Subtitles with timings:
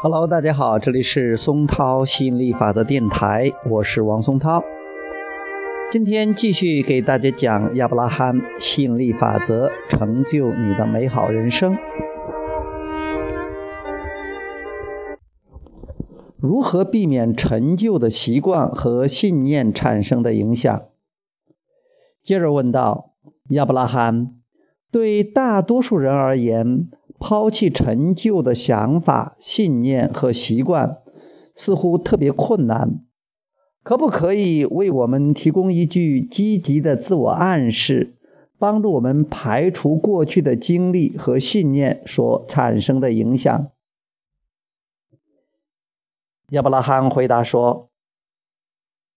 [0.00, 4.62] Hello，大家好，这里是松涛吸引力法则电台，我是王松涛。
[5.90, 11.76] 今天继续给大家讲亚伯拉罕吸引力法则，成就你的美好人生。
[16.36, 20.80] 如何避免陈旧的习惯和信念产生的影响？
[22.22, 23.14] 接着问道：
[23.48, 24.36] 亚伯拉罕，
[24.92, 30.98] 对大多数人而言，抛弃陈旧的想法、信念和习惯，
[31.54, 33.00] 似乎特别困难。
[33.82, 38.16] 可不可以为我们提供一句积极的自我暗示，
[38.58, 43.70] 帮助我们排除过去的经历和信念所产生的影响？
[46.50, 47.90] 亚伯拉罕回答说：“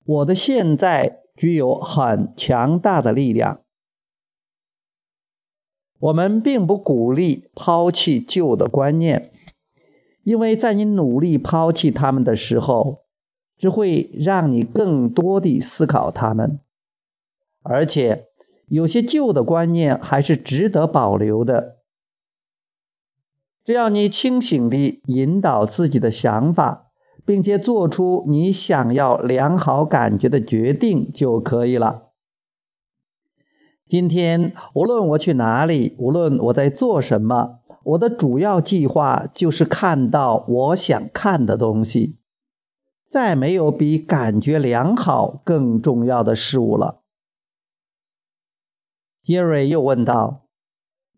[0.05, 3.61] 我的现在具有很强大的力量。
[6.01, 9.31] 我们并不鼓励抛弃旧的观念，
[10.23, 13.05] 因为在你努力抛弃他们的时候，
[13.57, 16.59] 只会让你更多地思考他们。
[17.63, 18.25] 而且，
[18.67, 21.77] 有些旧的观念还是值得保留的。
[23.63, 26.87] 只要你清醒地引导自己的想法。”
[27.23, 32.10] 并且做出你想要良好感觉的决定就可以了。
[33.91, 42.15] 今天，无论我去哪里，无论我在做什么，我的主要计划就是看到我想看的东西。
[43.09, 47.01] 再没有比感觉良好更重要的事物了。
[49.21, 50.45] 杰瑞又问道：“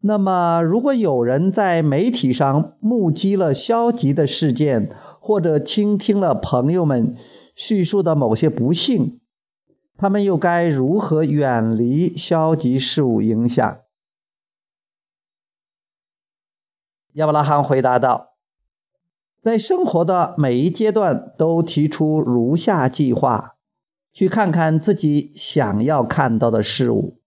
[0.01, 4.89] 那么，如果有人在媒体上目击了消极的事件？”
[5.21, 7.15] 或者倾听了朋友们
[7.55, 9.21] 叙述的某些不幸，
[9.97, 13.79] 他们又该如何远离消极事物影响？
[17.13, 18.35] 亚伯拉罕回答道
[19.41, 23.55] ：“在生活的每一阶段，都提出如下计划，
[24.11, 27.19] 去看看自己想要看到的事物。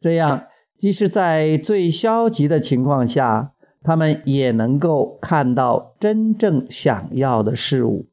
[0.00, 0.46] 这样，
[0.78, 3.52] 即使在最消极的情况下。”
[3.86, 8.08] 他们也能够看到真正想要的事物。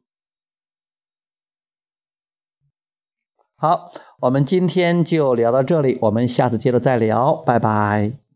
[3.62, 3.92] 好，
[4.22, 8.31] 我们今天就聊到这里，我们下次接着再聊，拜拜。